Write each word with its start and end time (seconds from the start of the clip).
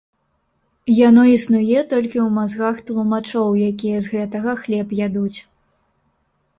Яно 1.07 1.25
існуе 1.33 1.83
толькі 1.91 2.17
ў 2.23 2.25
мазгах 2.39 2.75
тлумачоў, 2.89 3.47
якія 3.69 3.97
з 4.09 4.15
гэтага, 4.17 4.51
хлеб 4.67 5.01
ядуць. 5.07 5.39